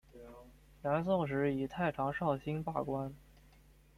[0.81, 3.13] 南宋时以太常少卿罢官。